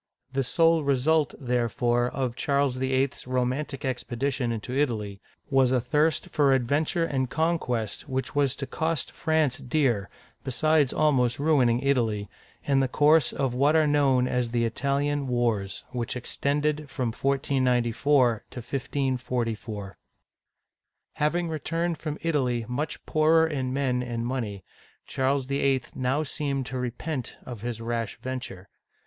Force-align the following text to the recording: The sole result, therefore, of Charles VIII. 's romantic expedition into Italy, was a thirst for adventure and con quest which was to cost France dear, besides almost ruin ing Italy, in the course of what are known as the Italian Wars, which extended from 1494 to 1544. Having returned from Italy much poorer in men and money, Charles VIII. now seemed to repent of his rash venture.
The 0.33 0.41
sole 0.43 0.83
result, 0.83 1.35
therefore, 1.39 2.07
of 2.09 2.35
Charles 2.35 2.75
VIII. 2.77 3.09
's 3.13 3.27
romantic 3.27 3.85
expedition 3.85 4.51
into 4.51 4.75
Italy, 4.75 5.21
was 5.51 5.71
a 5.71 5.79
thirst 5.79 6.29
for 6.31 6.55
adventure 6.55 7.05
and 7.05 7.29
con 7.29 7.59
quest 7.59 8.09
which 8.09 8.33
was 8.33 8.55
to 8.55 8.65
cost 8.65 9.11
France 9.11 9.59
dear, 9.59 10.09
besides 10.43 10.91
almost 10.91 11.37
ruin 11.37 11.69
ing 11.69 11.81
Italy, 11.81 12.27
in 12.63 12.79
the 12.79 12.87
course 12.87 13.31
of 13.31 13.53
what 13.53 13.75
are 13.75 13.85
known 13.85 14.27
as 14.27 14.49
the 14.49 14.65
Italian 14.65 15.27
Wars, 15.27 15.83
which 15.91 16.15
extended 16.15 16.89
from 16.89 17.11
1494 17.13 18.43
to 18.49 18.57
1544. 18.59 19.99
Having 21.13 21.47
returned 21.47 21.99
from 21.99 22.17
Italy 22.23 22.65
much 22.67 23.05
poorer 23.05 23.45
in 23.45 23.71
men 23.71 24.01
and 24.01 24.25
money, 24.25 24.63
Charles 25.05 25.45
VIII. 25.45 25.83
now 25.93 26.23
seemed 26.23 26.65
to 26.65 26.79
repent 26.79 27.37
of 27.45 27.61
his 27.61 27.79
rash 27.79 28.17
venture. 28.19 28.67